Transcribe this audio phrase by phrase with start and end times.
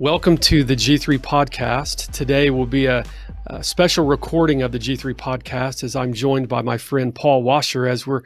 [0.00, 2.10] Welcome to the G3 podcast.
[2.10, 3.04] Today will be a,
[3.48, 7.86] a, special recording of the G3 podcast as I'm joined by my friend Paul Washer
[7.86, 8.22] as we're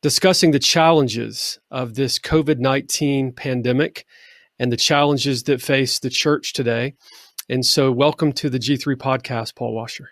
[0.00, 4.06] discussing the challenges of this COVID 19 pandemic
[4.58, 6.94] and the challenges that face the church today.
[7.46, 10.08] And so, welcome to the G3 podcast, Paul Washer.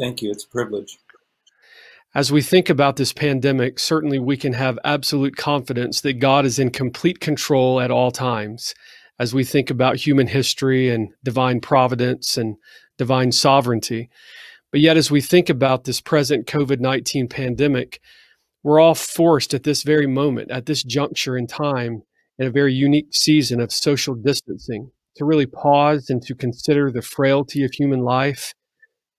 [0.00, 0.30] Thank you.
[0.30, 0.96] It's a privilege.
[2.14, 6.58] As we think about this pandemic, certainly we can have absolute confidence that God is
[6.58, 8.74] in complete control at all times
[9.18, 12.56] as we think about human history and divine providence and
[12.98, 14.08] divine sovereignty.
[14.70, 18.00] But yet, as we think about this present COVID 19 pandemic,
[18.62, 22.02] we're all forced at this very moment, at this juncture in time,
[22.38, 27.02] in a very unique season of social distancing, to really pause and to consider the
[27.02, 28.54] frailty of human life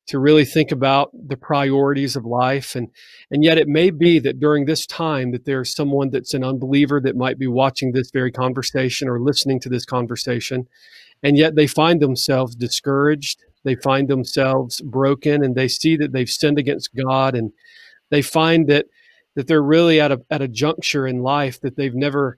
[0.08, 2.76] to really think about the priorities of life.
[2.76, 2.90] And
[3.32, 7.00] and yet it may be that during this time that there's someone that's an unbeliever
[7.02, 10.68] that might be watching this very conversation or listening to this conversation
[11.22, 16.30] and yet they find themselves discouraged they find themselves broken and they see that they've
[16.30, 17.52] sinned against God and
[18.12, 18.86] they find that
[19.36, 22.38] that they're really at a at a juncture in life that they've never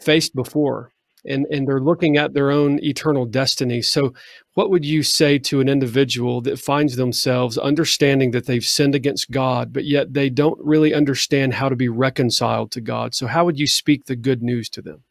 [0.00, 0.92] faced before
[1.24, 3.82] and, and they're looking at their own eternal destiny.
[3.82, 4.14] So,
[4.54, 9.30] what would you say to an individual that finds themselves understanding that they've sinned against
[9.30, 13.14] God, but yet they don't really understand how to be reconciled to God?
[13.14, 15.04] So, how would you speak the good news to them?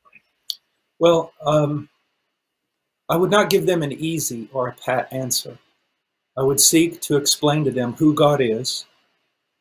[0.99, 1.89] Well, um,
[3.09, 5.57] I would not give them an easy or a pat answer.
[6.37, 8.85] I would seek to explain to them who God is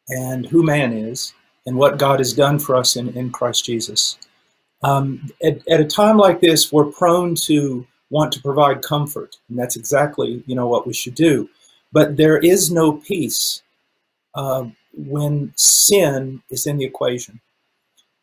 [0.08, 1.32] and who man is
[1.64, 4.18] and what God has done for us in, in Christ Jesus.
[4.86, 9.58] Um, at, at, a time like this, we're prone to want to provide comfort, and
[9.58, 11.50] that's exactly you know what we should do.
[11.92, 13.62] But there is no peace
[14.36, 17.40] uh, when sin is in the equation,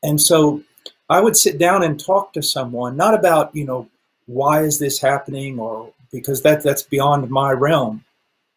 [0.03, 0.63] and so
[1.09, 3.89] I would sit down and talk to someone, not about you know
[4.25, 8.05] why is this happening or because that that's beyond my realm.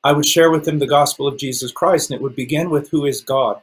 [0.04, 2.88] I would share with them the gospel of Jesus Christ, and it would begin with
[2.88, 3.60] who is God,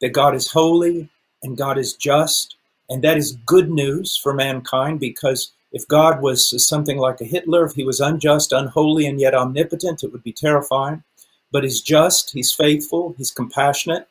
[0.00, 1.10] that God is holy
[1.42, 2.56] and God is just
[2.88, 7.64] and that is good news for mankind because if God was something like a Hitler,
[7.64, 11.02] if he was unjust, unholy, and yet omnipotent, it would be terrifying.
[11.50, 14.08] But he's just, he's faithful, he's compassionate,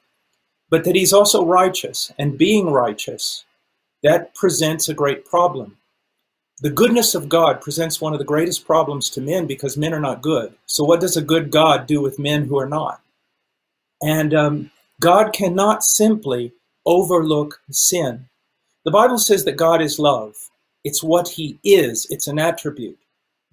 [0.70, 2.12] but that he's also righteous.
[2.18, 3.46] And being righteous,
[4.04, 5.78] that presents a great problem.
[6.62, 10.00] The goodness of God presents one of the greatest problems to men because men are
[10.00, 10.54] not good.
[10.68, 13.02] So, what does a good God do with men who are not?
[14.04, 16.54] And um, God cannot simply
[16.86, 18.28] overlook sin.
[18.84, 20.36] The Bible says that God is love.
[20.84, 22.98] It's what he is, it's an attribute.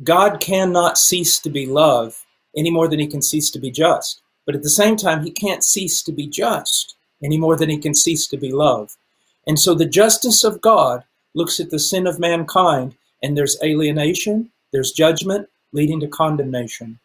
[0.02, 2.24] God cannot cease to be love
[2.56, 4.22] any more than he can cease to be just.
[4.46, 7.76] But at the same time, he can't cease to be just any more than he
[7.76, 8.96] can cease to be love.
[9.46, 14.50] And so the justice of God looks at the sin of mankind, and there's alienation,
[14.72, 16.98] there's judgment leading to condemnation.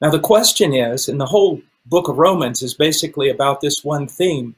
[0.00, 4.08] Now, the question is, and the whole book of Romans is basically about this one
[4.08, 4.56] theme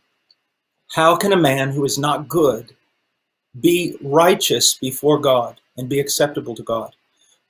[0.91, 2.75] how can a man who is not good
[3.61, 6.95] be righteous before God and be acceptable to God.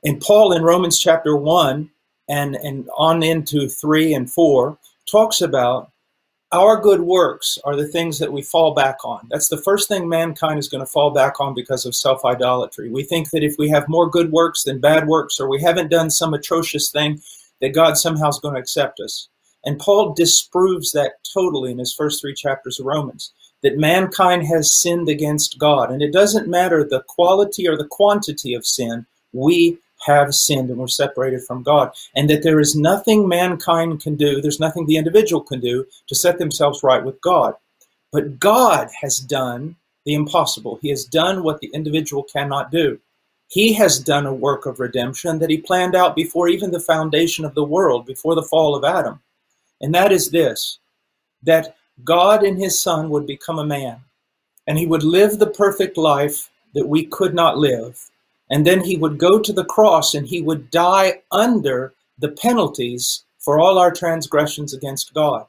[0.05, 1.91] And Paul in Romans chapter 1
[2.29, 4.79] and, and on into 3 and 4
[5.11, 5.91] talks about
[6.53, 9.27] our good works are the things that we fall back on.
[9.29, 12.91] That's the first thing mankind is going to fall back on because of self idolatry.
[12.91, 15.91] We think that if we have more good works than bad works, or we haven't
[15.91, 17.21] done some atrocious thing,
[17.61, 19.29] that God somehow is going to accept us.
[19.65, 23.33] And Paul disproves that totally in his first three chapters of Romans
[23.65, 25.91] that mankind has sinned against God.
[25.91, 30.79] And it doesn't matter the quality or the quantity of sin, we have sinned and
[30.79, 31.91] we're separated from God.
[32.15, 36.15] And that there is nothing mankind can do, there's nothing the individual can do to
[36.15, 37.55] set themselves right with God.
[38.13, 40.79] But God has done the impossible.
[40.83, 43.01] He has done what the individual cannot do.
[43.49, 47.47] He has done a work of redemption that he planned out before even the foundation
[47.47, 49.23] of the world, before the fall of Adam.
[49.81, 50.79] And that is this
[51.45, 54.01] that God in his Son would become a man,
[54.67, 58.11] and he would live the perfect life that we could not live.
[58.51, 63.25] And then he would go to the cross and he would die under the penalties
[63.39, 65.47] for all our transgressions against God.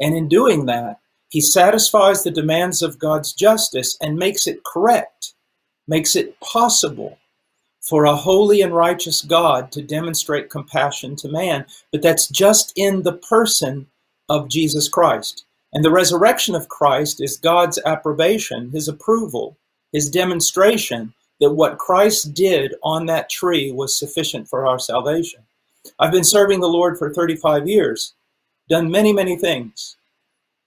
[0.00, 1.00] And in doing that,
[1.30, 5.34] he satisfies the demands of God's justice and makes it correct,
[5.86, 7.18] makes it possible
[7.80, 11.66] for a holy and righteous God to demonstrate compassion to man.
[11.90, 13.86] But that's just in the person
[14.28, 15.44] of Jesus Christ.
[15.72, 19.58] And the resurrection of Christ is God's approbation, his approval,
[19.92, 25.40] his demonstration that what Christ did on that tree was sufficient for our salvation.
[25.98, 28.14] I've been serving the Lord for 35 years,
[28.68, 29.96] done many, many things.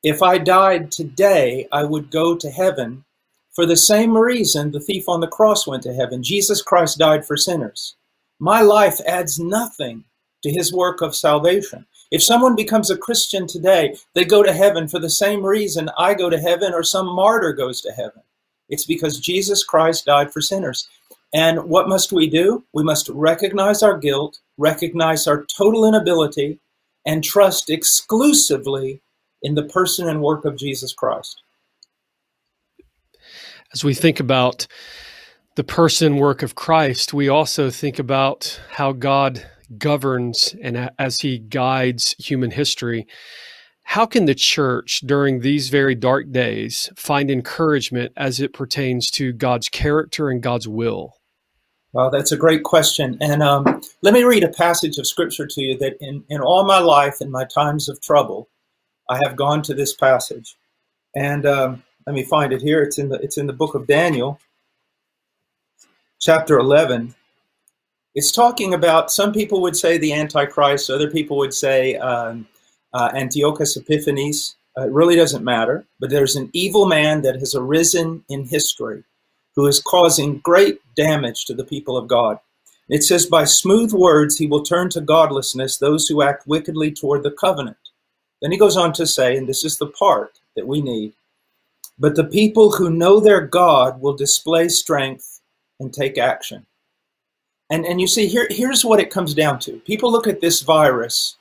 [0.04, 3.06] If I died today, I would go to heaven
[3.52, 6.24] for the same reason the thief on the cross went to heaven.
[6.24, 7.96] Jesus Christ died for sinners.
[8.40, 10.04] my life adds nothing
[10.44, 11.86] to his work of salvation.
[12.12, 16.14] If someone becomes a Christian today, they go to heaven for the same reason I
[16.14, 18.22] go to heaven or some martyr goes to heaven.
[18.68, 20.90] It's because Jesus Christ died for sinners.
[21.34, 22.66] And what must we do?
[22.74, 26.60] We must recognize our guilt, recognize our total inability,
[27.06, 29.02] and trust exclusively
[29.42, 31.42] in the person and work of Jesus Christ.
[33.74, 34.68] As we think about
[35.56, 39.46] the person work of Christ, we also think about how God
[39.78, 43.08] governs and as he guides human history.
[43.84, 49.34] How can the church during these very dark days find encouragement as it pertains to
[49.34, 51.16] God's character and God's will?
[51.94, 53.18] Well, that's a great question.
[53.20, 56.64] And um, let me read a passage of scripture to you that in, in all
[56.64, 58.48] my life, in my times of trouble,
[59.10, 60.56] I have gone to this passage.
[61.14, 62.82] And um, let me find it here.
[62.82, 64.40] It's in the it's in the book of Daniel,
[66.20, 67.14] chapter 11.
[68.14, 72.48] It's talking about some people would say the Antichrist, other people would say um,
[72.94, 74.56] uh, Antiochus Epiphanes.
[74.78, 75.86] Uh, it really doesn't matter.
[76.00, 79.04] But there's an evil man that has arisen in history
[79.56, 82.40] who is causing great damage to the people of God.
[82.90, 87.24] It says, By smooth words he will turn to godlessness those who act wickedly toward
[87.24, 87.78] the covenant.
[88.42, 91.14] Then he goes on to say, and this is the part that we need,
[91.98, 95.40] but the people who know their God will display strength
[95.80, 96.66] and take action.
[97.72, 99.78] And, and you see, here, here's what it comes down to.
[99.80, 101.38] People look at this virus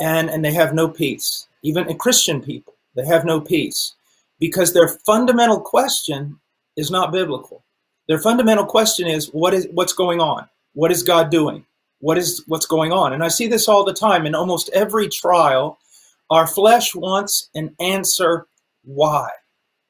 [0.00, 1.46] and, and they have no peace.
[1.62, 3.94] Even Christian people, they have no peace
[4.40, 6.40] because their fundamental question
[6.76, 7.64] is not biblical.
[8.08, 10.48] Their fundamental question is what is what's going on?
[10.74, 11.64] What is God doing?
[12.00, 13.12] What is what's going on?
[13.12, 15.78] And I see this all the time in almost every trial.
[16.30, 18.46] Our flesh wants an answer
[18.84, 19.28] why.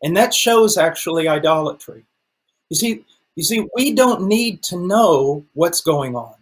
[0.02, 2.04] And that shows actually idolatry.
[2.70, 3.04] You see,
[3.38, 6.34] you see, we don't need to know what's going on.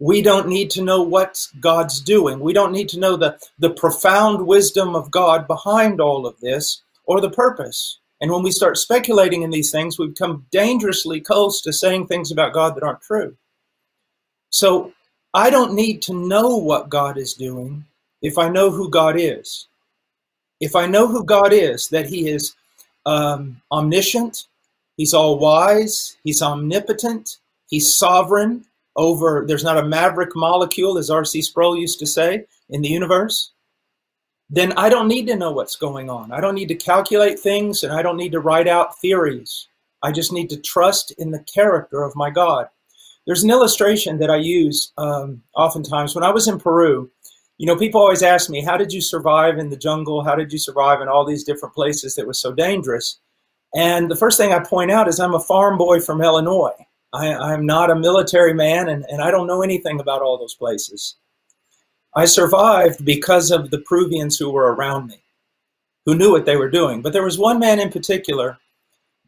[0.00, 2.40] We don't need to know what God's doing.
[2.40, 6.82] We don't need to know the, the profound wisdom of God behind all of this
[7.04, 8.00] or the purpose.
[8.20, 12.32] And when we start speculating in these things, we become dangerously close to saying things
[12.32, 13.36] about God that aren't true.
[14.50, 14.92] So
[15.34, 17.84] I don't need to know what God is doing
[18.22, 19.68] if I know who God is.
[20.58, 22.56] If I know who God is, that He is
[23.06, 24.48] um, omniscient,
[24.98, 28.66] He's all wise, He's omnipotent, He's sovereign
[28.96, 31.40] over, there's not a maverick molecule, as R.C.
[31.40, 33.52] Sproul used to say, in the universe
[34.50, 36.32] then I don't need to know what's going on.
[36.32, 39.68] I don't need to calculate things and I don't need to write out theories.
[40.02, 42.68] I just need to trust in the character of my God.
[43.26, 46.14] There's an illustration that I use um, oftentimes.
[46.14, 47.10] When I was in Peru,
[47.58, 50.22] you know, people always ask me, How did you survive in the jungle?
[50.22, 53.18] How did you survive in all these different places that was so dangerous?
[53.78, 56.74] And the first thing I point out is I'm a farm boy from Illinois.
[57.12, 60.56] I, am not a military man and, and I don't know anything about all those
[60.56, 61.14] places.
[62.16, 65.22] I survived because of the Peruvians who were around me,
[66.06, 67.02] who knew what they were doing.
[67.02, 68.58] But there was one man in particular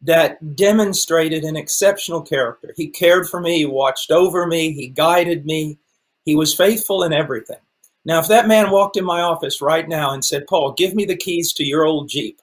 [0.01, 2.73] that demonstrated an exceptional character.
[2.75, 5.77] He cared for me, he watched over me, he guided me,
[6.25, 7.61] he was faithful in everything.
[8.03, 11.05] Now, if that man walked in my office right now and said, Paul, give me
[11.05, 12.41] the keys to your old Jeep,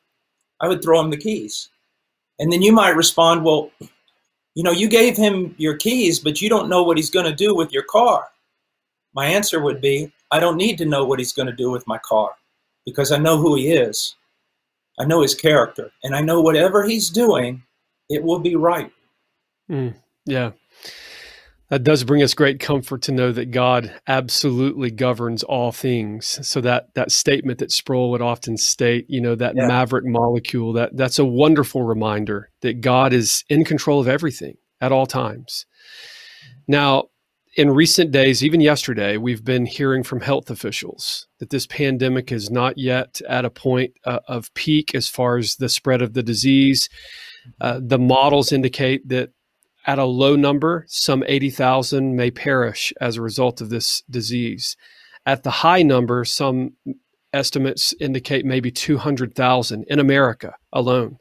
[0.59, 1.69] I would throw him the keys.
[2.39, 3.71] And then you might respond, well,
[4.55, 7.35] you know, you gave him your keys, but you don't know what he's going to
[7.35, 8.29] do with your car.
[9.15, 11.87] My answer would be, I don't need to know what he's going to do with
[11.87, 12.33] my car
[12.85, 14.15] because I know who he is.
[14.99, 17.63] I know his character, and I know whatever he's doing,
[18.09, 18.93] it will be right.
[19.71, 19.95] Mm,
[20.27, 20.51] yeah.
[21.71, 26.39] That does bring us great comfort to know that God absolutely governs all things.
[26.47, 29.67] So that that statement that Sproul would often state, you know, that yeah.
[29.67, 34.93] maverick molecule, that that's a wonderful reminder that God is in control of everything at
[34.93, 35.67] all times.
[36.67, 37.09] Now,
[37.57, 42.51] in recent days, even yesterday, we've been hearing from health officials that this pandemic is
[42.51, 46.23] not yet at a point uh, of peak as far as the spread of the
[46.23, 46.89] disease.
[47.61, 49.31] Uh, the models indicate that
[49.89, 54.77] at a low number, some 80,000 may perish as a result of this disease.
[55.25, 56.75] At the high number, some
[57.33, 61.17] estimates indicate maybe 200,000 in America alone.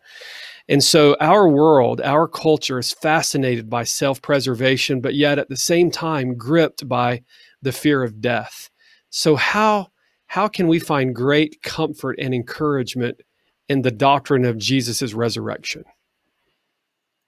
[0.68, 5.56] And so our world, our culture is fascinated by self preservation, but yet at the
[5.56, 7.24] same time gripped by
[7.62, 8.70] the fear of death.
[9.10, 9.88] So, how,
[10.26, 13.22] how can we find great comfort and encouragement
[13.70, 15.86] in the doctrine of Jesus' resurrection?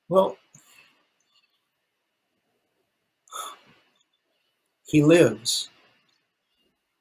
[0.10, 0.36] Well,
[4.90, 5.70] he lives.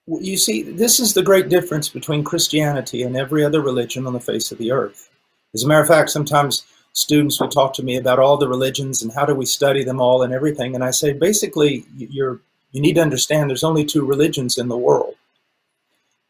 [0.07, 4.21] You see, this is the great difference between Christianity and every other religion on the
[4.21, 5.11] face of the earth.
[5.55, 9.03] As a matter of fact, sometimes students would talk to me about all the religions
[9.03, 10.75] and how do we study them all and everything.
[10.75, 12.41] And I say, basically, you're,
[12.73, 15.15] you need to understand there's only two religions in the world.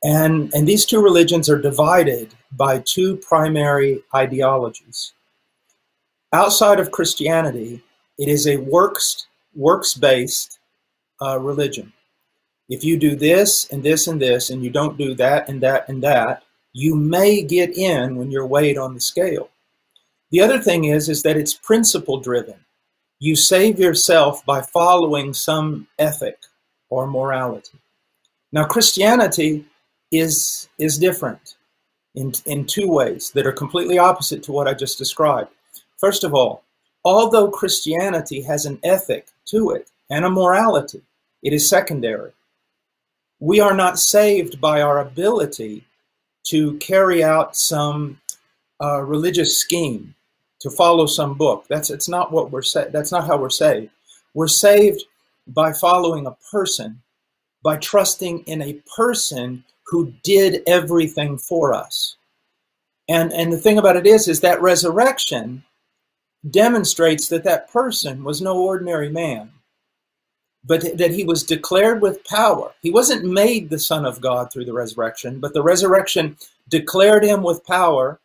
[0.02, 5.12] And, and these two religions are divided by two primary ideologies.
[6.32, 7.82] Outside of Christianity,
[8.18, 10.57] it is a works, works-based
[11.20, 11.92] uh, religion.
[12.68, 15.88] If you do this and this and this, and you don't do that and that
[15.88, 19.50] and that, you may get in when you're weighed on the scale.
[20.30, 22.56] The other thing is, is that it's principle driven.
[23.18, 26.38] You save yourself by following some ethic
[26.90, 27.78] or morality.
[28.52, 29.64] Now, Christianity
[30.12, 31.56] is, is different
[32.14, 35.50] in, in two ways that are completely opposite to what I just described.
[35.96, 36.62] First of all,
[37.04, 41.02] although Christianity has an ethic to it and a morality,
[41.42, 42.32] it is secondary.
[43.40, 45.84] We are not saved by our ability
[46.44, 48.20] to carry out some
[48.82, 50.14] uh, religious scheme
[50.60, 51.66] to follow some book.
[51.68, 53.90] That's it's not what we're sa- that's not how we're saved.
[54.34, 55.04] We're saved
[55.46, 57.00] by following a person,
[57.62, 62.16] by trusting in a person who did everything for us.
[63.08, 65.64] And and the thing about it is is that resurrection
[66.48, 69.50] demonstrates that that person was no ordinary man,
[70.68, 72.72] but that he was declared with power.
[72.82, 76.36] He wasn't made the son of God through the resurrection, but the resurrection
[76.68, 78.20] declared him with power.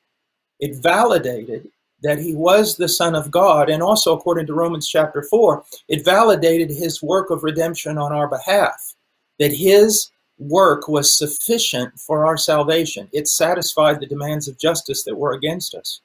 [0.59, 1.69] It validated
[2.03, 3.69] that he was the Son of God.
[3.69, 8.27] And also, according to Romans chapter 4, it validated his work of redemption on our
[8.27, 8.93] behalf,
[9.39, 13.07] that his work was sufficient for our salvation.
[13.13, 16.01] It satisfied the demands of justice that were against us.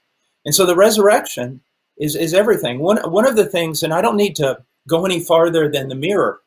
[0.46, 1.60] And so the resurrection
[1.98, 2.78] is, is everything.
[2.78, 5.94] One, one of the things, and I don't need to go any farther than the
[5.94, 6.40] mirror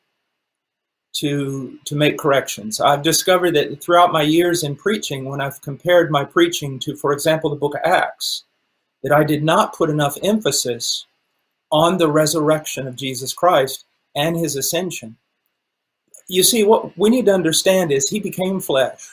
[1.14, 2.80] to, to make corrections.
[2.80, 7.12] I've discovered that throughout my years in preaching, when I've compared my preaching to, for
[7.12, 8.44] example, the book of Acts,
[9.02, 11.06] that I did not put enough emphasis
[11.70, 13.84] on the resurrection of Jesus Christ
[14.14, 15.16] and his ascension.
[16.28, 19.08] You see, what we need to understand is he became flesh.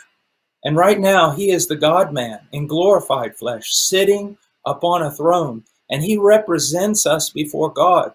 [0.64, 5.64] And right now, he is the God man in glorified flesh, sitting upon a throne.
[5.90, 8.14] And he represents us before God.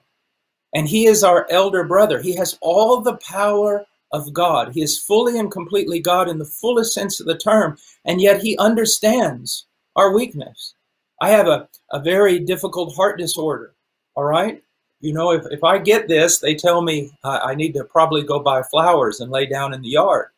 [0.74, 2.20] And he is our elder brother.
[2.20, 4.72] He has all the power of God.
[4.72, 7.76] He is fully and completely God in the fullest sense of the term.
[8.04, 9.66] And yet he understands
[9.96, 10.74] our weakness.
[11.20, 13.74] I have a, a very difficult heart disorder.
[14.16, 14.62] All right.
[15.00, 18.40] You know, if, if I get this, they tell me I need to probably go
[18.40, 20.28] buy flowers and lay down in the yard.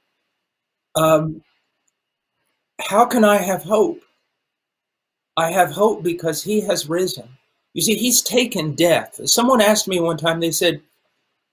[0.94, 1.42] Um,
[2.80, 4.00] how can I have hope?
[5.36, 7.28] I have hope because he has risen.
[7.76, 9.20] You see, he's taken death.
[9.28, 10.80] Someone asked me one time, they said,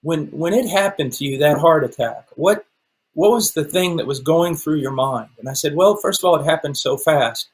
[0.00, 2.64] when, when it happened to you, that heart attack, what,
[3.12, 5.28] what was the thing that was going through your mind?
[5.38, 7.50] And I said, well, first of all, it happened so fast.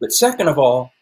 [0.00, 0.92] But second of all,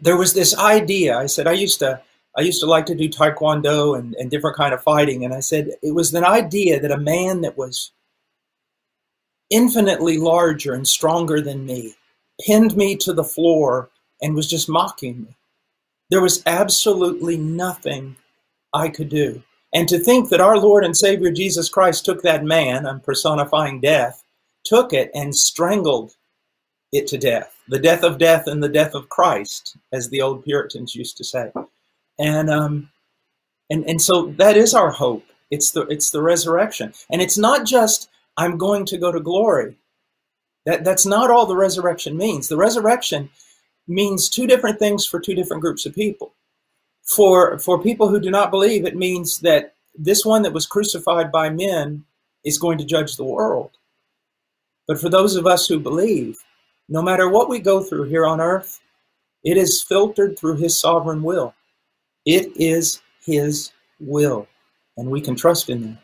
[0.00, 1.18] there was this idea.
[1.18, 2.00] I said I used to
[2.38, 5.40] I used to like to do taekwondo and, and different kind of fighting, and I
[5.40, 7.92] said it was an idea that a man that was
[9.50, 11.94] infinitely larger and stronger than me
[12.40, 13.90] pinned me to the floor
[14.22, 15.35] and was just mocking me.
[16.10, 18.16] There was absolutely nothing
[18.72, 19.42] I could do.
[19.74, 23.80] And to think that our Lord and Savior Jesus Christ took that man, I'm personifying
[23.80, 24.22] death,
[24.64, 26.14] took it and strangled
[26.92, 27.52] it to death.
[27.68, 31.24] The death of death and the death of Christ, as the old Puritans used to
[31.24, 31.50] say.
[32.18, 32.90] And um,
[33.68, 35.24] and and so that is our hope.
[35.50, 36.92] It's the it's the resurrection.
[37.10, 39.76] And it's not just I'm going to go to glory.
[40.64, 42.48] That that's not all the resurrection means.
[42.48, 43.30] The resurrection
[43.88, 46.32] means two different things for two different groups of people.
[47.02, 51.30] For for people who do not believe, it means that this one that was crucified
[51.30, 52.04] by men
[52.44, 53.72] is going to judge the world.
[54.86, 56.38] But for those of us who believe,
[56.88, 58.80] no matter what we go through here on earth,
[59.44, 61.54] it is filtered through His sovereign will.
[62.24, 64.46] It is His will,
[64.96, 65.98] and we can trust in that.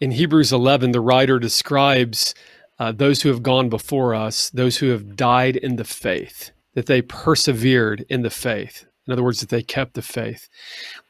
[0.00, 2.34] In Hebrews 11, the writer describes
[2.82, 6.86] uh, those who have gone before us, those who have died in the faith, that
[6.86, 8.84] they persevered in the faith.
[9.06, 10.48] In other words, that they kept the faith.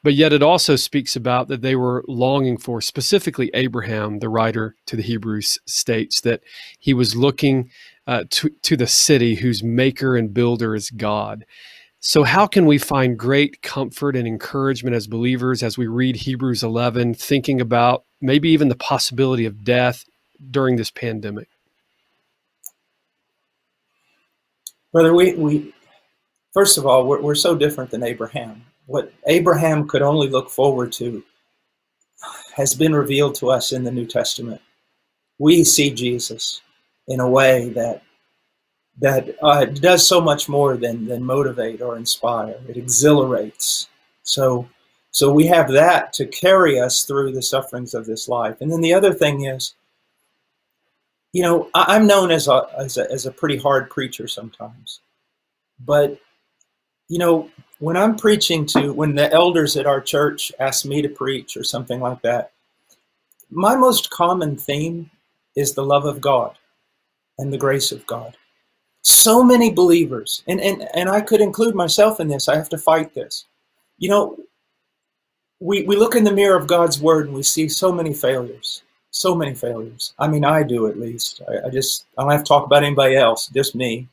[0.03, 4.77] But yet it also speaks about that they were longing for, specifically Abraham, the writer
[4.85, 6.43] to the Hebrews states that
[6.79, 7.71] he was looking
[8.07, 11.47] uh, to, to the city whose maker and builder is God.
[12.01, 16.63] So, how can we find great comfort and encouragement as believers as we read Hebrews
[16.63, 20.05] 11, thinking about maybe even the possibility of death
[20.51, 21.49] during this pandemic?
[24.93, 25.75] Brother, we, we
[26.53, 28.63] first of all, we're, we're so different than Abraham.
[28.87, 31.23] What Abraham could only look forward to
[32.55, 34.61] has been revealed to us in the New Testament.
[35.39, 36.61] We see Jesus
[37.09, 38.03] in a way that
[39.01, 42.61] that uh, does so much more than than motivate or inspire.
[42.69, 43.89] It exhilarates.
[44.23, 44.69] So
[45.11, 48.61] so we have that to carry us through the sufferings of this life.
[48.61, 49.75] And then the other thing is,
[51.33, 55.01] you know, I, am known as a, as a as a pretty hard preacher sometimes,
[55.81, 56.19] but
[57.09, 61.09] you know, when I'm preaching to when the elders at our church ask me to
[61.09, 62.53] preach or something like that,
[63.51, 65.11] my most common theme
[65.57, 66.57] is the love of God
[67.39, 68.37] and the grace of God.
[69.03, 72.79] So many believers, and, and, and I could include myself in this, I have to
[72.79, 73.47] fight this.
[73.99, 74.39] You know,
[75.61, 78.83] we, we look in the mirror of God's word and we see so many failures.
[79.13, 80.15] So many failures.
[80.19, 81.43] I mean, I do at least.
[81.49, 84.09] I, I just, I don't have to talk about anybody else, just me.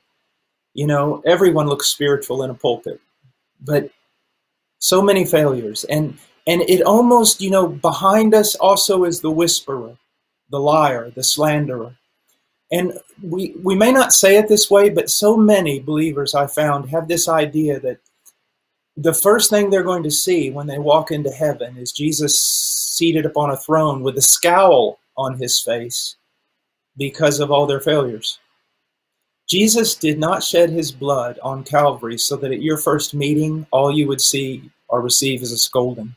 [0.74, 3.00] You know, everyone looks spiritual in a pulpit,
[3.62, 3.90] but
[4.80, 5.86] so many failures.
[5.86, 9.98] And, and it almost, you know, behind us also is the whisperer,
[10.50, 11.96] the liar, the slanderer.
[12.72, 16.90] And we, we may not say it this way, but so many believers I found
[16.90, 18.00] have this idea that
[18.98, 22.38] the first thing they're going to see when they walk into heaven is Jesus
[23.00, 26.18] seated upon a throne with a scowl on his face
[26.98, 28.40] because of all their failures.
[29.48, 33.92] Jesus did not shed his blood on Calvary so that at your first meeting, all
[33.92, 36.14] you would see or receive is a scolding.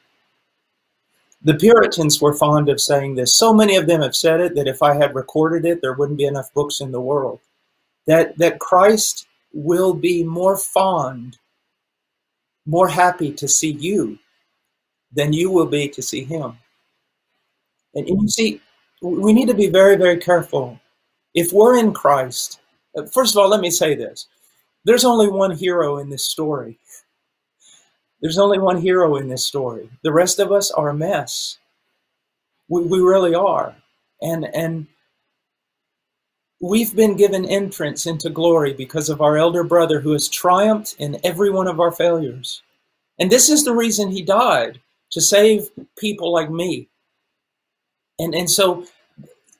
[1.44, 3.38] The Puritans were fond of saying this.
[3.38, 6.18] So many of them have said it that if I had recorded it, there wouldn't
[6.18, 7.40] be enough books in the world.
[8.06, 11.38] That, that Christ will be more fond,
[12.66, 14.18] more happy to see you
[15.12, 16.58] than you will be to see him.
[17.94, 18.60] And, you see,
[19.02, 20.78] we need to be very, very careful.
[21.34, 22.60] If we're in Christ,
[22.96, 24.26] uh, first of all, let me say this
[24.84, 26.78] there's only one hero in this story.
[28.20, 29.90] There's only one hero in this story.
[30.02, 31.58] The rest of us are a mess.
[32.68, 33.74] We, we really are.
[34.20, 34.86] And, and
[36.60, 41.18] we've been given entrance into glory because of our elder brother who has triumphed in
[41.24, 42.62] every one of our failures.
[43.18, 44.80] And this is the reason he died
[45.10, 45.68] to save
[45.98, 46.88] people like me.
[48.22, 48.86] And, and so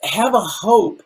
[0.05, 1.03] have a hope,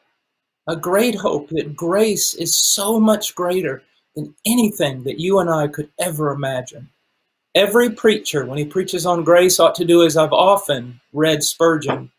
[0.69, 3.83] a great hope that grace is so much greater
[4.15, 6.91] than anything that you and I could ever imagine.
[7.55, 12.13] Every preacher, when he preaches on grace, ought to do as I've often read Spurgeon.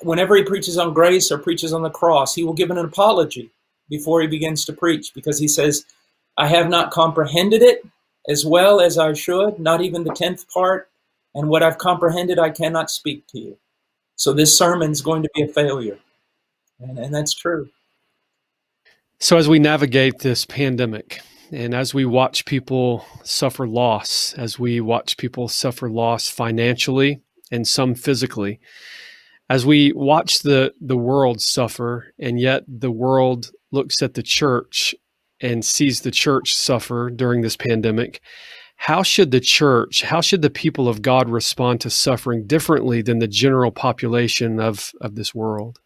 [0.00, 3.50] Whenever he preaches on grace or preaches on the cross, he will give an apology
[3.90, 5.84] before he begins to preach because he says,
[6.38, 7.86] I have not comprehended it
[8.30, 10.90] as well as I should, not even the tenth part,
[11.34, 13.58] and what I've comprehended I cannot speak to you.
[14.16, 15.98] So this sermon's going to be a failure.
[16.80, 17.68] And, and that's true.
[19.18, 21.20] So as we navigate this pandemic,
[21.52, 27.20] and as we watch people suffer loss, as we watch people suffer loss financially
[27.50, 28.58] and some physically,
[29.50, 34.94] as we watch the, the world suffer, and yet the world looks at the church
[35.40, 38.22] and sees the church suffer during this pandemic,
[38.82, 43.20] how should the church, how should the people of God respond to suffering differently than
[43.20, 45.80] the general population of, of this world?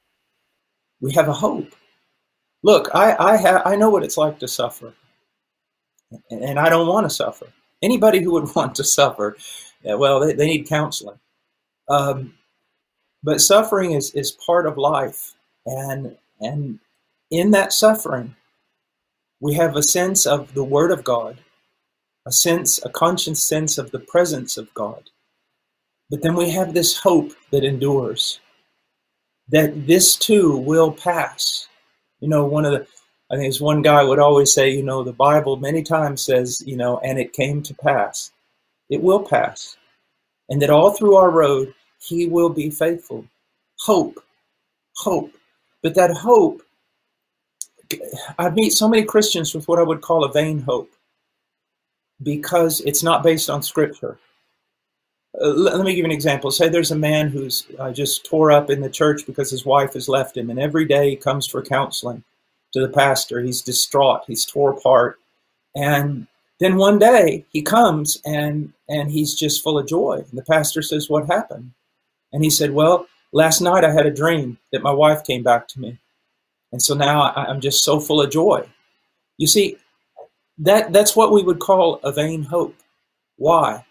[1.00, 1.74] We have a hope.
[2.62, 4.94] Look, I, I, ha- I know what it's like to suffer
[6.30, 7.46] and I don't want to suffer.
[7.82, 9.36] Anybody who would want to suffer,
[9.84, 11.18] well, they, they need counseling.
[11.90, 12.34] Um,
[13.22, 15.34] but suffering is, is part of life,
[15.66, 16.78] and and
[17.30, 18.36] in that suffering,
[19.40, 21.38] we have a sense of the Word of God,
[22.26, 25.10] a sense, a conscious sense of the presence of God.
[26.10, 28.40] But then we have this hope that endures,
[29.48, 31.68] that this too will pass.
[32.20, 32.86] You know, one of the
[33.30, 36.62] I think as one guy would always say, you know, the Bible many times says,
[36.64, 38.30] you know, and it came to pass.
[38.88, 39.76] It will pass.
[40.48, 43.24] And that all through our road, he will be faithful.
[43.80, 44.22] Hope.
[44.98, 45.32] Hope.
[45.82, 46.62] But that hope,
[48.38, 50.90] I meet so many Christians with what I would call a vain hope
[52.22, 54.18] because it's not based on scripture.
[55.40, 56.50] Uh, let, me give you an example.
[56.50, 59.92] Say there's a man who's uh, just tore up in the church because his wife
[59.94, 62.24] has left him, and every day he comes for counseling
[62.72, 63.40] to the pastor.
[63.40, 64.22] He's distraught.
[64.26, 65.18] He's tore apart.
[65.74, 66.26] And
[66.58, 70.24] then one day he comes and and he's just full of joy.
[70.28, 71.72] And the pastor says, "What happened?"
[72.32, 75.68] And he said, "Well, last night I had a dream that my wife came back
[75.68, 75.98] to me,
[76.72, 78.66] and so now I'm just so full of joy."
[79.36, 79.76] You see,
[80.58, 82.76] that that's what we would call a vain hope.
[83.36, 83.84] Why?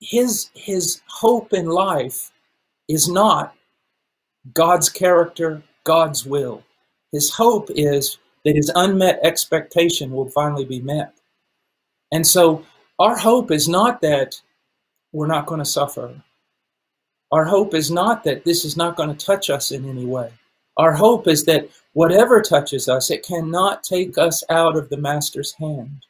[0.00, 2.30] His his hope in life
[2.88, 3.54] is not
[4.52, 6.62] God's character, God's will.
[7.12, 11.12] His hope is that his unmet expectation will finally be met.
[12.12, 12.64] And so
[12.98, 14.40] our hope is not that
[15.12, 16.22] we're not going to suffer.
[17.32, 20.32] Our hope is not that this is not going to touch us in any way.
[20.76, 25.52] Our hope is that Whatever touches us, it cannot take us out of the Master's
[25.54, 26.06] hand.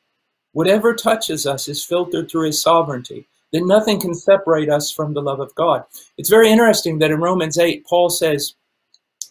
[0.52, 3.26] Whatever touches us is filtered through his sovereignty.
[3.54, 5.84] that nothing can separate us from the love of God.
[6.18, 8.52] It's very interesting that in Romans 8, Paul says,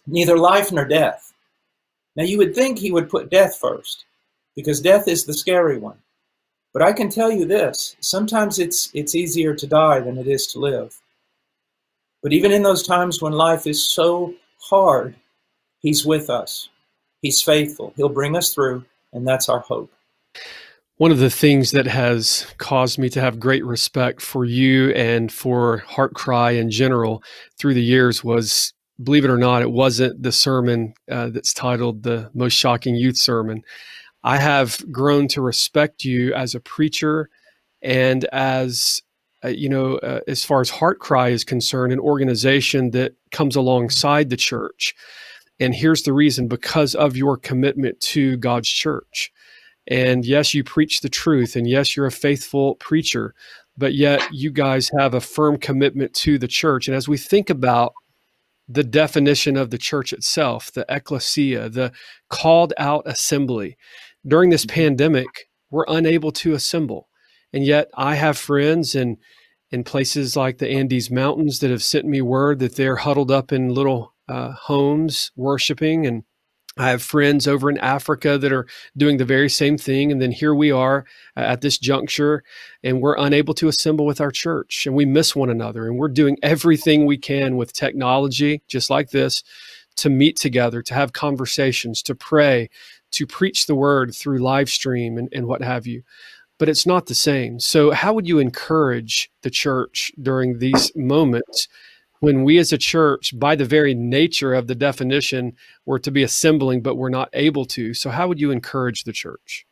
[0.08, 1.32] neither life nor death.
[2.16, 4.06] Now you would think he would put death first,
[4.56, 5.98] because death is the scary one.
[6.72, 10.48] But I can tell you this sometimes it's, it's easier to die than it is
[10.48, 11.00] to live.
[12.20, 15.14] But even in those times when life is so hard,
[15.80, 16.68] He's with us.
[17.22, 17.92] He's faithful.
[17.96, 19.92] He'll bring us through, and that's our hope.
[20.96, 25.30] One of the things that has caused me to have great respect for you and
[25.30, 27.22] for HeartCry in general
[27.56, 32.02] through the years was, believe it or not, it wasn't the sermon uh, that's titled
[32.02, 33.62] The Most Shocking Youth Sermon.
[34.24, 37.30] I have grown to respect you as a preacher
[37.80, 39.02] and as
[39.44, 44.30] uh, you know, uh, as far as HeartCry is concerned, an organization that comes alongside
[44.30, 44.94] the church.
[45.60, 49.32] And here's the reason because of your commitment to God's church.
[49.88, 53.34] And yes, you preach the truth, and yes, you're a faithful preacher,
[53.76, 56.88] but yet you guys have a firm commitment to the church.
[56.88, 57.94] And as we think about
[58.68, 61.92] the definition of the church itself, the ecclesia, the
[62.28, 63.78] called out assembly,
[64.26, 64.74] during this mm-hmm.
[64.74, 67.08] pandemic, we're unable to assemble.
[67.52, 69.16] And yet I have friends and
[69.70, 73.52] in places like the Andes Mountains that have sent me word that they're huddled up
[73.52, 76.24] in little uh, homes worshiping and
[76.78, 80.12] I have friends over in Africa that are doing the very same thing.
[80.12, 81.04] And then here we are
[81.36, 82.44] at this juncture,
[82.84, 85.86] and we're unable to assemble with our church, and we miss one another.
[85.86, 89.42] And we're doing everything we can with technology, just like this,
[89.96, 92.70] to meet together, to have conversations, to pray,
[93.10, 96.02] to preach the word through live stream and, and what have you.
[96.58, 97.58] But it's not the same.
[97.58, 101.68] So, how would you encourage the church during these moments
[102.20, 105.54] when we as a church, by the very nature of the definition,
[105.86, 107.94] were to be assembling, but we're not able to?
[107.94, 109.66] So, how would you encourage the church?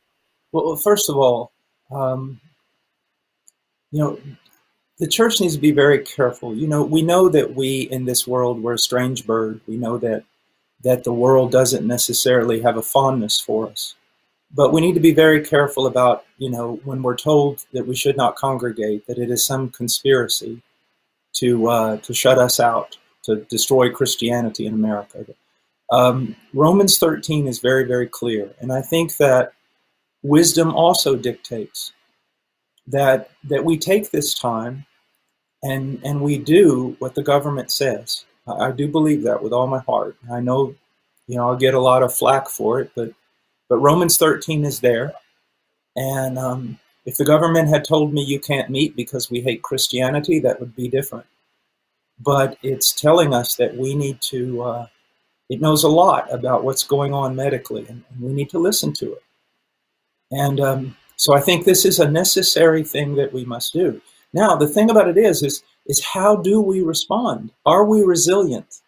[0.53, 1.53] Well, first of all,
[1.91, 2.41] um,
[3.91, 4.21] you know,
[4.99, 6.55] the church needs to be very careful.
[6.55, 9.61] You know, we know that we in this world we're a strange bird.
[9.67, 10.25] We know that
[10.83, 13.95] that the world doesn't necessarily have a fondness for us.
[14.55, 17.97] But we need to be very careful about, you know, when we're told that we
[17.97, 20.63] should not congregate, that it is some conspiracy
[21.39, 25.25] to uh, to shut us out, to destroy Christianity in America.
[25.91, 29.53] Um, Romans 13 is very, very clear, and I think that
[30.23, 31.93] wisdom also dictates
[32.87, 34.87] that that we take this time
[35.63, 38.25] and and we do what the government says.
[38.47, 40.17] I, do believe that with all my heart.
[40.33, 40.75] I know,
[41.27, 43.13] you know, I'll get a lot of flack for it, but
[43.69, 45.13] but Romans 13 is there,
[45.97, 50.41] and um, if the government had told me you can't meet because we hate Christianity,
[50.41, 51.27] that would be different.
[52.19, 54.63] But it's telling us that we need to.
[54.63, 54.87] Uh,
[55.49, 59.13] it knows a lot about what's going on medically, and, we need to listen to
[59.13, 59.23] it.
[60.33, 64.01] And um, so I think this is a necessary thing that we must do.
[64.33, 67.53] Now, the thing about it is, is is how do we respond?
[67.65, 68.81] Are we resilient?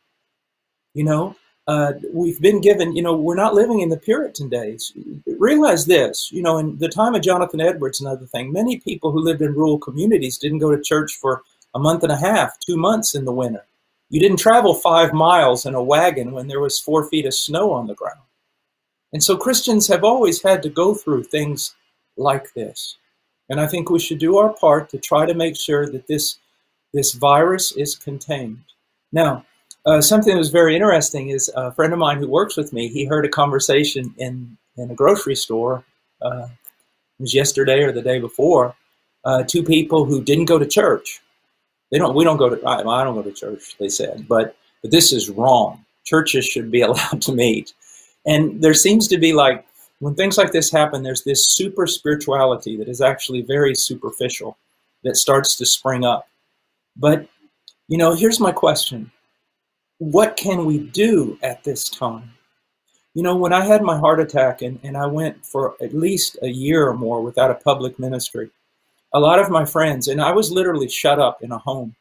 [0.94, 1.36] You know,
[1.68, 4.90] uh, we've been given, you know, we're not living in the Puritan days.
[5.26, 9.20] Realize this, you know, in the time of Jonathan Edwards, another thing, many people who
[9.20, 11.42] lived in rural communities didn't go to church for
[11.74, 13.66] a month and a half, two months in the winter.
[14.08, 17.70] You didn't travel five miles in a wagon when there was four feet of snow
[17.72, 18.20] on the ground.
[19.12, 21.76] And so Christians have always had to go through things
[22.16, 22.96] like this.
[23.50, 26.38] And I think we should do our part to try to make sure that this
[26.94, 28.64] this virus is contained.
[29.12, 29.44] Now,
[29.88, 32.88] uh, something that was very interesting is a friend of mine who works with me.
[32.88, 35.82] He heard a conversation in in a grocery store.
[36.20, 36.48] Uh,
[37.18, 38.74] it was yesterday or the day before.
[39.24, 41.22] Uh, two people who didn't go to church.
[41.90, 42.14] They don't.
[42.14, 42.66] We don't go to.
[42.66, 43.76] I, I don't go to church.
[43.78, 45.82] They said, but but this is wrong.
[46.04, 47.72] Churches should be allowed to meet.
[48.26, 49.64] And there seems to be like
[50.00, 54.58] when things like this happen, there's this super spirituality that is actually very superficial
[55.02, 56.28] that starts to spring up.
[56.94, 57.26] But,
[57.88, 59.10] you know, here's my question
[59.98, 62.30] What can we do at this time?
[63.14, 66.38] You know, when I had my heart attack and, and I went for at least
[66.42, 68.50] a year or more without a public ministry,
[69.12, 71.96] a lot of my friends, and I was literally shut up in a home.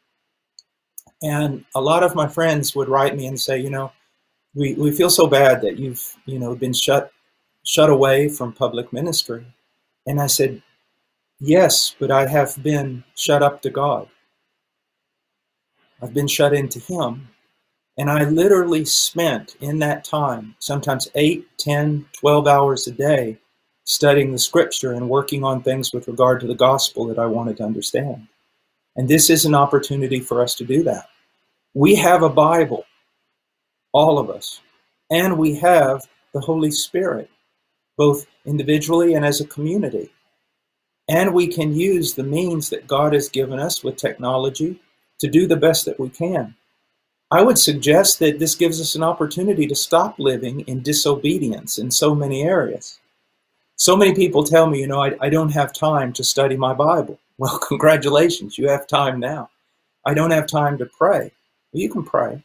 [1.23, 3.91] And a lot of my friends would write me and say, you know,
[4.53, 7.11] we, we feel so bad that you've, you know, been shut
[7.63, 9.45] shut away from public ministry.
[10.05, 10.61] And I said,
[11.39, 14.07] Yes, but I have been shut up to God.
[16.01, 17.27] I've been shut into Him.
[17.97, 23.39] And I literally spent in that time, sometimes 8, 10, 12 hours a day,
[23.85, 27.57] studying the scripture and working on things with regard to the gospel that I wanted
[27.57, 28.27] to understand.
[28.97, 31.07] And this is an opportunity for us to do that.
[31.75, 32.85] We have a Bible,
[33.93, 34.61] all of us.
[35.11, 37.29] and we have the Holy Spirit,
[37.97, 40.11] both individually and as a community.
[41.09, 44.81] And we can use the means that God has given us with technology
[45.19, 46.55] to do the best that we can.
[47.29, 51.91] I would suggest that this gives us an opportunity to stop living in disobedience in
[51.91, 52.99] so many areas.
[53.75, 56.73] So many people tell me, you know, I, I don't have time to study my
[56.73, 57.19] Bible.
[57.39, 59.51] Well, congratulations, you have time now.
[60.03, 61.31] I don't have time to pray.
[61.71, 62.43] Well, you can pray.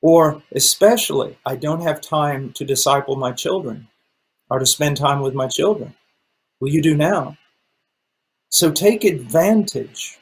[0.00, 3.86] Or, especially, I don't have time to disciple my children
[4.50, 5.94] or to spend time with my children.
[6.58, 7.36] Well, you do now.
[8.48, 10.18] So take advantage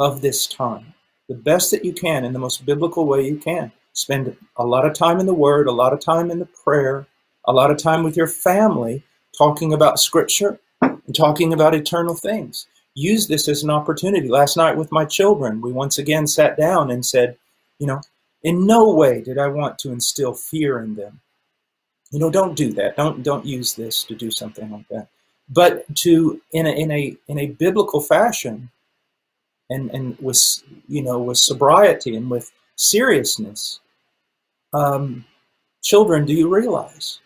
[0.00, 0.94] of this time
[1.28, 3.72] the best that you can in the most biblical way you can.
[3.92, 7.06] Spend a lot of time in the Word, a lot of time in the prayer,
[7.46, 9.02] a lot of time with your family
[9.36, 12.66] talking about Scripture and talking about eternal things.
[12.94, 14.28] Use this as an opportunity.
[14.28, 17.36] Last night with my children, we once again sat down and said,
[17.78, 18.00] you know,
[18.42, 21.20] in no way did I want to instill fear in them.
[22.10, 22.96] You know, don't do that.
[22.96, 25.08] Don't don't use this to do something like that.
[25.48, 28.70] But to in a in a in a biblical fashion,
[29.70, 33.80] and and with you know with sobriety and with seriousness.
[34.72, 35.24] Um,
[35.82, 37.20] children, do you realize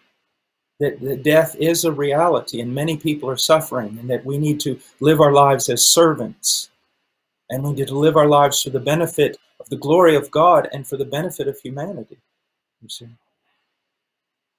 [0.80, 4.60] that, that death is a reality and many people are suffering, and that we need
[4.60, 6.70] to live our lives as servants,
[7.50, 10.68] and we need to live our lives for the benefit of the glory of God
[10.72, 12.18] and for the benefit of humanity.
[12.82, 13.08] You see.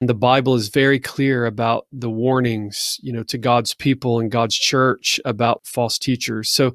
[0.02, 4.56] The Bible is very clear about the warnings, you know, to God's people and God's
[4.56, 6.50] church about false teachers.
[6.50, 6.74] So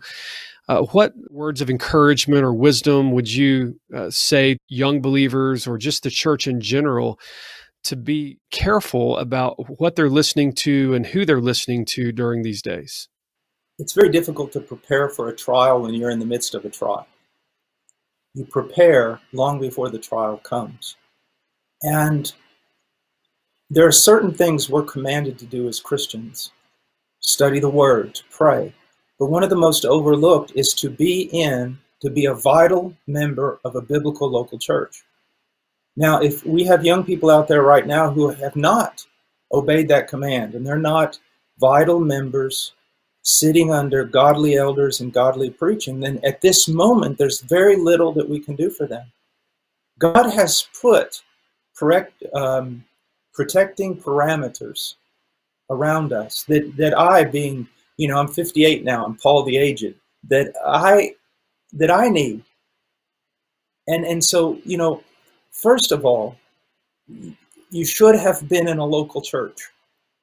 [0.69, 6.03] uh, what words of encouragement or wisdom would you uh, say young believers or just
[6.03, 7.19] the church in general
[7.85, 12.63] to be careful about what they're listening to and who they're listening to during these
[12.63, 13.09] days?
[13.79, 16.71] It's very difficult to prepare for a trial when you're in the midst of a
[16.71, 17.07] trial.
[18.33, 20.97] You prepare long before the trial comes.
[21.83, 22.33] And
[23.69, 26.53] there are certain things we're commanded to do as Christians
[27.21, 28.75] study the Word, to pray,
[29.19, 33.61] but one of the most overlooked is to be in, to be a vital member
[33.65, 35.05] of a biblical local church.
[35.97, 39.07] Now, if we have young people out there right now who have not
[39.53, 41.19] obeyed that command and they're not
[41.59, 42.73] vital members
[43.23, 48.29] sitting under godly elders and godly preaching, then at this moment there's very little that
[48.29, 49.11] we can do for them.
[49.99, 51.23] God has put
[51.77, 52.85] correct, um,
[53.33, 54.95] protecting parameters
[55.71, 59.05] around us that, that I, being you know, I'm 58 now.
[59.05, 59.95] I'm Paul the Aged.
[60.29, 61.15] That I
[61.75, 62.43] that I need.
[63.87, 65.03] And and so you know,
[65.51, 66.37] first of all,
[67.71, 69.61] you should have been in a local church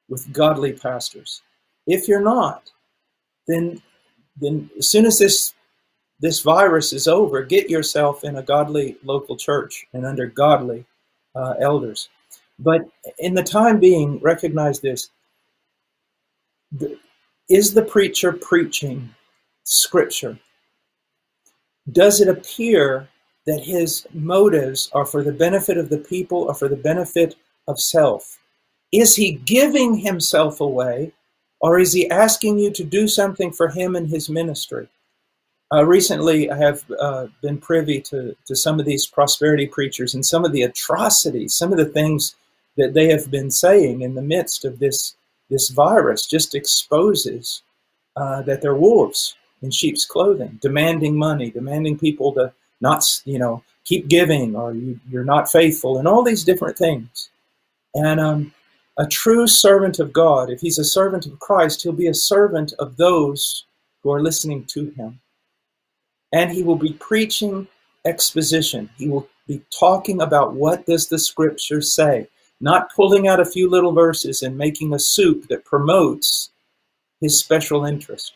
[0.08, 1.42] with godly pastors.
[1.86, 2.70] If you're not,
[3.46, 3.80] then
[4.40, 5.54] then as soon as this
[6.20, 10.84] this virus is over, get yourself in a godly local church and under godly
[11.34, 12.08] uh, elders.
[12.58, 12.82] But
[13.18, 15.10] in the time being, recognize this:
[16.70, 16.96] the,
[17.48, 19.14] is the preacher preaching
[19.64, 20.38] scripture?
[21.90, 23.08] Does it appear
[23.46, 27.34] that his motives are for the benefit of the people or for the benefit
[27.66, 28.38] of self?
[28.92, 31.12] Is he giving himself away
[31.60, 34.88] or is he asking you to do something for him and his ministry?
[35.72, 40.24] Uh, recently, I have uh, been privy to, to some of these prosperity preachers and
[40.24, 42.36] some of the atrocities, some of the things
[42.76, 45.16] that they have been saying in the midst of this
[45.52, 47.62] this virus just exposes
[48.16, 53.62] uh, that they're wolves in sheep's clothing, demanding money, demanding people to not, you know,
[53.84, 57.28] keep giving or you, are not faithful, and all these different things.
[57.94, 58.54] And um,
[58.98, 62.72] a true servant of God, if he's a servant of Christ, he'll be a servant
[62.78, 63.66] of those
[64.02, 65.20] who are listening to him.
[66.32, 67.68] And he will be preaching
[68.06, 68.88] exposition.
[68.96, 72.28] He will be talking about what does the scripture say
[72.62, 76.50] not pulling out a few little verses and making a soup that promotes
[77.20, 78.32] his special interest.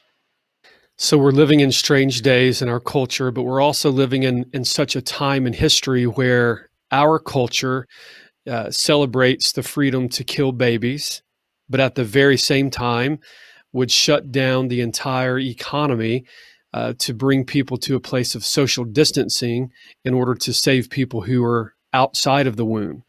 [0.99, 4.65] So we're living in strange days in our culture, but we're also living in, in
[4.65, 7.87] such a time in history where our culture
[8.51, 11.23] uh, celebrates the freedom to kill babies,
[11.69, 13.19] but at the very same time
[13.73, 16.25] would shut down the entire economy
[16.73, 19.71] uh, to bring people to a place of social distancing
[20.05, 23.05] in order to save people who are outside of the womb.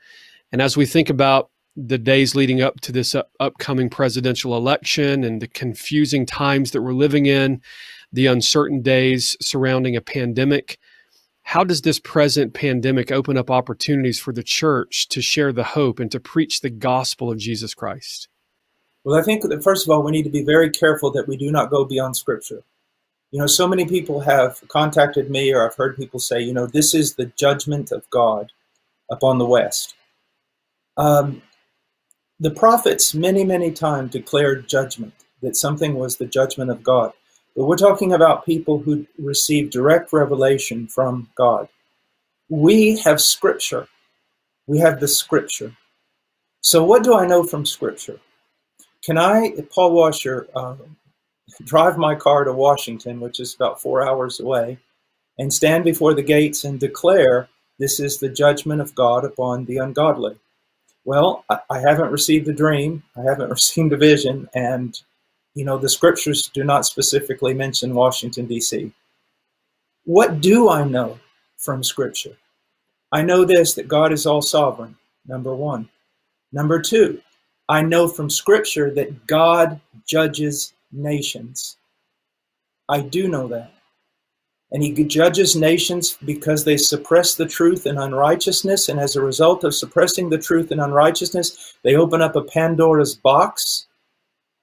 [0.51, 5.23] And as we think about the days leading up to this up- upcoming presidential election
[5.23, 7.61] and the confusing times that we're living in,
[8.11, 10.79] the uncertain days surrounding a pandemic,
[11.43, 15.99] how does this present pandemic open up opportunities for the church to share the hope
[15.99, 18.27] and to preach the gospel of Jesus Christ?
[19.03, 21.37] Well, I think that first of all, we need to be very careful that we
[21.37, 22.63] do not go beyond Scripture.
[23.31, 26.65] You know, so many people have contacted me, or I've heard people say, you know,
[26.65, 28.51] this is the judgment of God
[29.09, 29.95] upon the West.
[30.97, 31.41] Um,
[32.39, 37.13] the prophets many, many times declared judgment, that something was the judgment of God.
[37.55, 41.67] But we're talking about people who received direct revelation from God.
[42.49, 43.87] We have scripture.
[44.67, 45.75] We have the scripture.
[46.61, 48.19] So, what do I know from scripture?
[49.03, 50.75] Can I, Paul Washer, uh,
[51.63, 54.77] drive my car to Washington, which is about four hours away,
[55.39, 59.77] and stand before the gates and declare this is the judgment of God upon the
[59.77, 60.37] ungodly?
[61.07, 65.01] Well, I, I haven't received a dream, I haven't received a vision, and
[65.55, 68.91] you know the scriptures do not specifically mention Washington D.C.
[70.03, 71.17] What do I know
[71.55, 72.35] from Scripture?
[73.13, 74.97] I know this that God is all sovereign.
[75.25, 75.87] Number one.
[76.51, 77.21] Number two,
[77.69, 81.77] I know from Scripture that God judges nations.
[82.89, 83.71] I do know that.
[84.71, 88.89] And he judges nations because they suppress the truth and unrighteousness.
[88.89, 93.15] And as a result of suppressing the truth and unrighteousness, they open up a Pandora's
[93.15, 93.87] box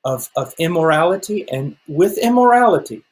[0.04, 1.48] of, of immorality.
[1.50, 3.02] And with immorality,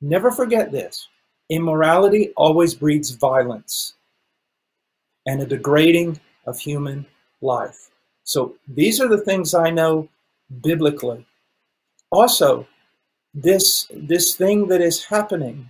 [0.00, 1.08] never forget this
[1.48, 3.94] immorality always breeds violence
[5.26, 7.06] and a degrading of human
[7.40, 7.90] life.
[8.24, 10.08] So these are the things I know
[10.60, 11.26] biblically.
[12.10, 12.66] Also,
[13.34, 15.68] this, this thing that is happening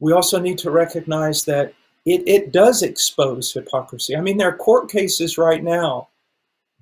[0.00, 1.74] we also need to recognize that
[2.06, 4.16] it, it does expose hypocrisy.
[4.16, 6.08] I mean, there are court cases right now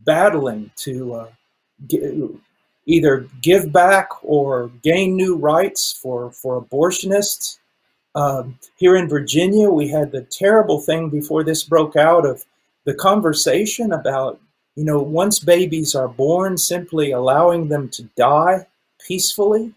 [0.05, 1.29] battling to uh,
[2.87, 7.59] either give back or gain new rights for, for abortionists.
[8.15, 12.45] Um, here in Virginia, we had the terrible thing before this broke out of
[12.85, 14.41] the conversation about,
[14.77, 18.67] you know, once babies are born, simply allowing them to die
[19.07, 19.75] peacefully.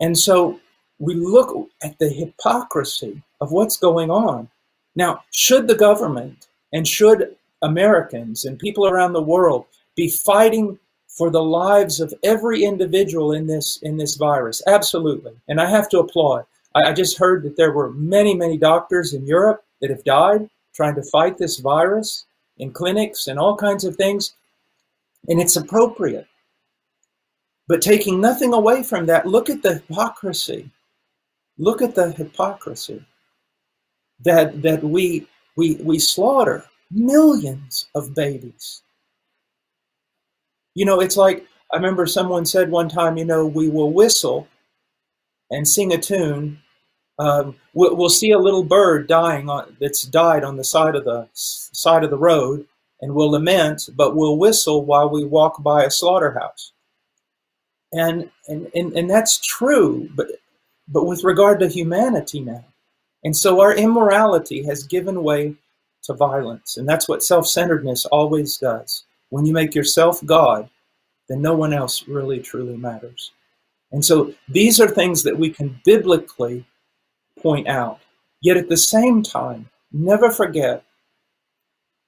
[0.00, 0.60] And so
[0.98, 4.48] we look at the hypocrisy of what's going on.
[4.94, 10.78] Now, should the government and should Americans and people around the world be fighting
[11.08, 14.62] for the lives of every individual in this in this virus?
[14.66, 15.32] Absolutely.
[15.48, 16.46] And I have to applaud.
[16.74, 20.48] I, I just heard that there were many, many doctors in Europe that have died
[20.74, 22.24] trying to fight this virus
[22.58, 24.34] in clinics and all kinds of things.
[25.28, 26.26] And it's appropriate.
[27.66, 30.70] But taking nothing away from that, look at the hypocrisy
[31.58, 33.04] Look at the hypocrisy
[34.20, 38.82] that that we we we slaughter millions of babies.
[40.74, 44.48] You know, it's like I remember someone said one time, you know, we will whistle
[45.50, 46.58] and sing a tune.
[47.18, 51.04] Um, we'll, we'll, see a little bird dying on, that's died on the side of
[51.04, 52.66] the side of the road,
[53.00, 56.72] and we'll lament, but we'll whistle while we walk by a slaughterhouse.
[57.92, 60.26] And and and, and that's true, but
[60.88, 62.64] but with regard to humanity now.
[63.24, 65.54] And so our immorality has given way
[66.04, 66.76] to violence.
[66.76, 69.04] And that's what self centeredness always does.
[69.30, 70.68] When you make yourself God,
[71.28, 73.32] then no one else really truly matters.
[73.92, 76.66] And so these are things that we can biblically
[77.38, 78.00] point out.
[78.40, 80.84] Yet at the same time, never forget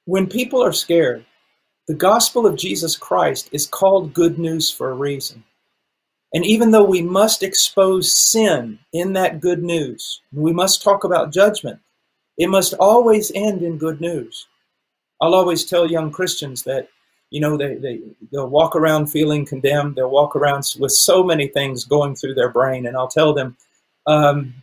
[0.05, 1.25] when people are scared,
[1.89, 5.43] the gospel of Jesus Christ is called good news for a reason.
[6.37, 11.33] And even though we must expose sin in that good news, we must talk about
[11.33, 11.81] judgment,
[12.37, 14.47] it must always end in good news.
[15.19, 16.91] I'll always tell young Christians that,
[17.31, 19.97] you know, they, they, they'll walk around feeling condemned.
[19.97, 22.85] They'll walk around with so many things going through their brain.
[22.87, 23.57] And I'll tell them,
[24.07, 24.63] um,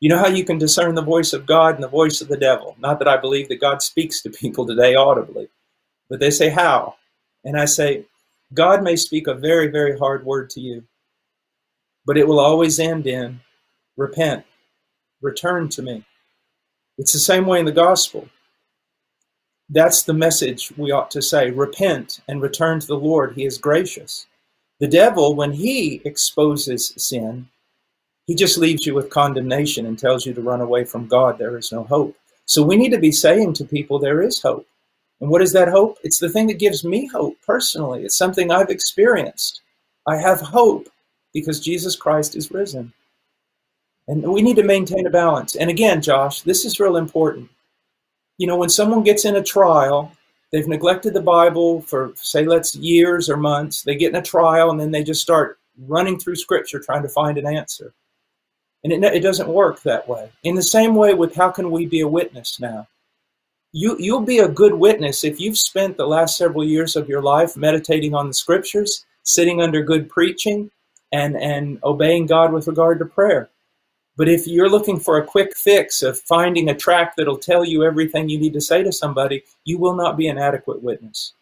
[0.00, 2.38] you know how you can discern the voice of God and the voice of the
[2.38, 2.74] devil?
[2.80, 5.48] Not that I believe that God speaks to people today audibly,
[6.08, 6.96] but they say, how?
[7.44, 8.06] And I say,
[8.54, 10.84] God may speak a very, very hard word to you
[12.06, 13.40] but it will always end in
[13.96, 14.44] repent,
[15.20, 16.04] return to me.
[16.98, 18.28] It's the same way in the gospel.
[19.70, 23.34] That's the message we ought to say repent and return to the Lord.
[23.34, 24.26] He is gracious.
[24.80, 27.48] The devil, when he exposes sin,
[28.26, 31.38] he just leaves you with condemnation and tells you to run away from God.
[31.38, 32.16] There is no hope.
[32.46, 34.66] So we need to be saying to people, there is hope.
[35.20, 35.98] And what is that hope?
[36.02, 38.02] It's the thing that gives me hope personally.
[38.04, 39.62] It's something I've experienced.
[40.06, 40.88] I have hope
[41.32, 42.92] because Jesus Christ is risen.
[44.08, 45.54] And we need to maintain a balance.
[45.54, 47.48] And again, Josh, this is real important.
[48.38, 50.12] You know, when someone gets in a trial,
[50.50, 54.70] they've neglected the Bible for, say, let's years or months, they get in a trial
[54.70, 57.94] and then they just start running through Scripture trying to find an answer.
[58.84, 60.30] And it, it doesn't work that way.
[60.42, 62.88] In the same way, with how can we be a witness now?
[63.72, 67.22] You, you'll be a good witness if you've spent the last several years of your
[67.22, 70.70] life meditating on the Scriptures, sitting under good preaching,
[71.12, 73.50] and, and obeying God with regard to prayer.
[74.16, 77.82] But if you're looking for a quick fix of finding a track that'll tell you
[77.84, 81.32] everything you need to say to somebody, you will not be an adequate witness.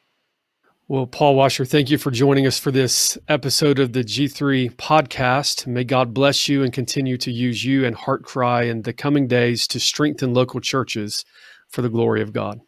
[0.86, 5.66] Well, Paul Washer, thank you for joining us for this episode of the G3 podcast.
[5.66, 9.68] May God bless you and continue to use you and HeartCry in the coming days
[9.68, 11.24] to strengthen local churches
[11.68, 12.60] for the glory of God.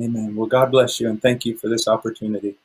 [0.00, 0.36] Amen.
[0.36, 2.56] Well, God bless you and thank you for this opportunity.